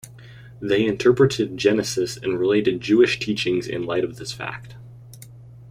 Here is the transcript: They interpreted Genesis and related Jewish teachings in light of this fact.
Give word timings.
They 0.59 0.83
interpreted 0.83 1.57
Genesis 1.57 2.17
and 2.17 2.39
related 2.39 2.81
Jewish 2.81 3.19
teachings 3.19 3.67
in 3.67 3.85
light 3.85 4.03
of 4.03 4.15
this 4.15 4.31
fact. 4.31 4.73